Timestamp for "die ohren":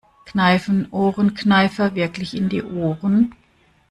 2.49-3.35